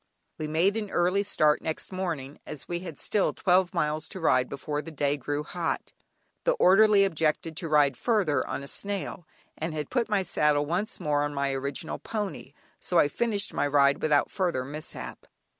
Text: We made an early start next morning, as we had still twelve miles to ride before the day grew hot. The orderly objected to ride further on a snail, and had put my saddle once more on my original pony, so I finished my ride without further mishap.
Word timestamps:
We 0.39 0.47
made 0.47 0.75
an 0.77 0.89
early 0.89 1.21
start 1.21 1.61
next 1.61 1.91
morning, 1.91 2.39
as 2.43 2.67
we 2.67 2.79
had 2.79 2.97
still 2.97 3.33
twelve 3.33 3.71
miles 3.71 4.09
to 4.09 4.19
ride 4.19 4.49
before 4.49 4.81
the 4.81 4.89
day 4.89 5.15
grew 5.15 5.43
hot. 5.43 5.93
The 6.43 6.53
orderly 6.53 7.03
objected 7.03 7.55
to 7.57 7.67
ride 7.69 7.95
further 7.95 8.43
on 8.47 8.63
a 8.63 8.67
snail, 8.67 9.27
and 9.55 9.75
had 9.75 9.91
put 9.91 10.09
my 10.09 10.23
saddle 10.23 10.65
once 10.65 10.99
more 10.99 11.21
on 11.23 11.35
my 11.35 11.53
original 11.53 11.99
pony, 11.99 12.53
so 12.79 12.97
I 12.97 13.09
finished 13.09 13.53
my 13.53 13.67
ride 13.67 14.01
without 14.01 14.31
further 14.31 14.65
mishap. 14.65 15.27